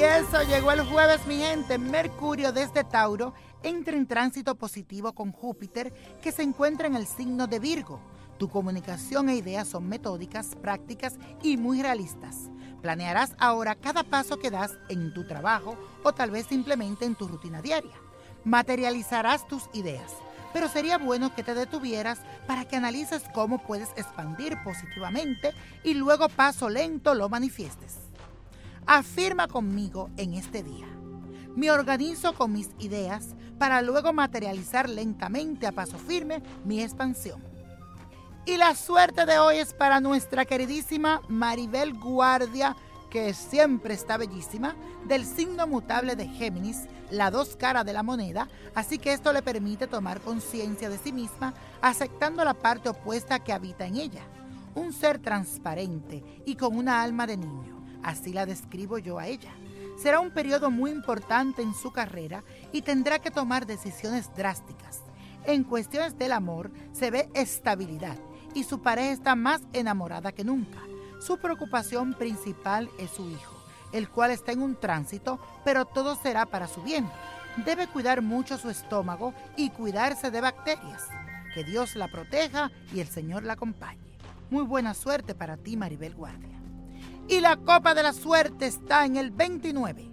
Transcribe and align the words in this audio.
Eso 0.00 0.44
llegó 0.44 0.70
el 0.70 0.82
jueves, 0.82 1.26
mi 1.26 1.38
gente. 1.38 1.76
Mercurio 1.76 2.52
desde 2.52 2.84
Tauro 2.84 3.34
entra 3.64 3.96
en 3.96 4.06
tránsito 4.06 4.54
positivo 4.54 5.12
con 5.12 5.32
Júpiter, 5.32 5.92
que 6.22 6.30
se 6.30 6.42
encuentra 6.42 6.86
en 6.86 6.94
el 6.94 7.04
signo 7.04 7.48
de 7.48 7.58
Virgo. 7.58 8.00
Tu 8.38 8.48
comunicación 8.48 9.28
e 9.28 9.34
ideas 9.34 9.66
son 9.66 9.88
metódicas, 9.88 10.54
prácticas 10.62 11.16
y 11.42 11.56
muy 11.56 11.82
realistas. 11.82 12.48
Planearás 12.80 13.34
ahora 13.40 13.74
cada 13.74 14.04
paso 14.04 14.38
que 14.38 14.52
das 14.52 14.78
en 14.88 15.12
tu 15.12 15.26
trabajo 15.26 15.76
o 16.04 16.12
tal 16.12 16.30
vez 16.30 16.46
simplemente 16.46 17.04
en 17.04 17.16
tu 17.16 17.26
rutina 17.26 17.60
diaria. 17.60 17.96
Materializarás 18.44 19.48
tus 19.48 19.64
ideas, 19.72 20.12
pero 20.52 20.68
sería 20.68 20.98
bueno 20.98 21.34
que 21.34 21.42
te 21.42 21.54
detuvieras 21.54 22.20
para 22.46 22.66
que 22.66 22.76
analices 22.76 23.24
cómo 23.34 23.58
puedes 23.58 23.88
expandir 23.96 24.56
positivamente 24.62 25.52
y 25.82 25.94
luego 25.94 26.28
paso 26.28 26.68
lento 26.68 27.14
lo 27.14 27.28
manifiestes. 27.28 28.07
Afirma 28.90 29.48
conmigo 29.48 30.08
en 30.16 30.32
este 30.32 30.62
día. 30.62 30.86
Me 31.54 31.70
organizo 31.70 32.32
con 32.32 32.54
mis 32.54 32.70
ideas 32.78 33.36
para 33.58 33.82
luego 33.82 34.14
materializar 34.14 34.88
lentamente 34.88 35.66
a 35.66 35.72
paso 35.72 35.98
firme 35.98 36.42
mi 36.64 36.82
expansión. 36.82 37.44
Y 38.46 38.56
la 38.56 38.74
suerte 38.74 39.26
de 39.26 39.38
hoy 39.38 39.58
es 39.58 39.74
para 39.74 40.00
nuestra 40.00 40.46
queridísima 40.46 41.20
Maribel 41.28 41.92
Guardia, 41.92 42.74
que 43.10 43.34
siempre 43.34 43.92
está 43.92 44.16
bellísima, 44.16 44.74
del 45.06 45.26
signo 45.26 45.66
mutable 45.66 46.16
de 46.16 46.26
Géminis, 46.26 46.86
la 47.10 47.30
dos 47.30 47.56
caras 47.56 47.84
de 47.84 47.92
la 47.92 48.02
moneda, 48.02 48.48
así 48.74 48.96
que 48.96 49.12
esto 49.12 49.34
le 49.34 49.42
permite 49.42 49.86
tomar 49.86 50.22
conciencia 50.22 50.88
de 50.88 50.96
sí 50.96 51.12
misma, 51.12 51.52
aceptando 51.82 52.42
la 52.42 52.54
parte 52.54 52.88
opuesta 52.88 53.38
que 53.38 53.52
habita 53.52 53.84
en 53.84 53.96
ella. 53.96 54.22
Un 54.74 54.94
ser 54.94 55.18
transparente 55.18 56.24
y 56.46 56.54
con 56.56 56.74
una 56.74 57.02
alma 57.02 57.26
de 57.26 57.36
niño, 57.36 57.77
así 58.02 58.32
la 58.32 58.46
describo 58.46 58.98
yo 58.98 59.18
a 59.18 59.26
ella. 59.26 59.52
Será 59.96 60.20
un 60.20 60.30
periodo 60.30 60.70
muy 60.70 60.90
importante 60.90 61.62
en 61.62 61.74
su 61.74 61.90
carrera 61.92 62.44
y 62.72 62.82
tendrá 62.82 63.18
que 63.18 63.30
tomar 63.30 63.66
decisiones 63.66 64.30
drásticas. 64.36 65.02
En 65.44 65.64
cuestiones 65.64 66.16
del 66.18 66.32
amor 66.32 66.70
se 66.92 67.10
ve 67.10 67.28
estabilidad 67.34 68.16
y 68.54 68.64
su 68.64 68.80
pareja 68.80 69.10
está 69.10 69.34
más 69.34 69.62
enamorada 69.72 70.32
que 70.32 70.44
nunca. 70.44 70.78
Su 71.20 71.38
preocupación 71.38 72.14
principal 72.14 72.88
es 72.98 73.10
su 73.10 73.28
hijo, 73.28 73.54
el 73.92 74.08
cual 74.08 74.30
está 74.30 74.52
en 74.52 74.62
un 74.62 74.76
tránsito, 74.76 75.38
pero 75.64 75.84
todo 75.84 76.14
será 76.14 76.46
para 76.46 76.68
su 76.68 76.82
bien. 76.82 77.08
Debe 77.64 77.88
cuidar 77.88 78.22
mucho 78.22 78.56
su 78.56 78.70
estómago 78.70 79.34
y 79.56 79.70
cuidarse 79.70 80.30
de 80.30 80.40
bacterias. 80.40 81.08
Que 81.54 81.64
Dios 81.64 81.96
la 81.96 82.08
proteja 82.08 82.70
y 82.94 83.00
el 83.00 83.08
Señor 83.08 83.42
la 83.42 83.54
acompañe. 83.54 84.16
Muy 84.50 84.62
buena 84.62 84.94
suerte 84.94 85.34
para 85.34 85.56
ti, 85.56 85.76
Maribel 85.76 86.14
Guardia. 86.14 86.57
Y 87.28 87.40
la 87.40 87.56
copa 87.56 87.94
de 87.94 88.02
la 88.02 88.14
suerte 88.14 88.66
está 88.66 89.04
en 89.04 89.16
el 89.16 89.30
29, 89.30 90.08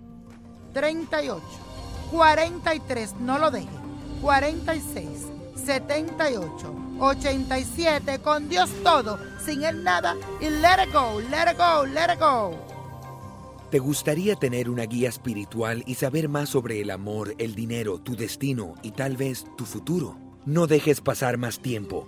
38, 0.74 1.42
43, 2.12 3.16
no 3.22 3.40
lo 3.40 3.52
deje, 3.52 3.70
46, 4.22 5.08
78, 5.56 6.76
87, 7.00 8.20
con 8.20 8.50
Dios 8.50 8.70
todo, 8.84 9.18
sin 9.44 9.64
Él 9.64 9.84
nada, 9.84 10.16
y 10.42 10.50
let 10.50 10.84
it 10.86 10.94
go, 10.94 11.22
let 11.22 11.52
it 11.52 11.58
go, 11.58 11.86
let 11.86 12.14
it 12.14 12.20
go. 12.20 12.52
¿Te 13.72 13.80
gustaría 13.80 14.36
tener 14.36 14.70
una 14.70 14.84
guía 14.84 15.10
espiritual 15.10 15.84
y 15.88 15.96
saber 15.96 16.28
más 16.28 16.50
sobre 16.50 16.82
el 16.82 16.92
amor, 16.92 17.34
el 17.38 17.56
dinero, 17.56 18.00
tu 18.00 18.16
destino 18.16 18.76
y 18.84 18.92
tal 18.92 19.16
vez 19.16 19.46
tu 19.58 19.66
futuro? 19.66 20.18
No 20.46 20.68
dejes 20.68 21.02
pasar 21.02 21.38
más 21.38 21.60
tiempo. 21.60 22.08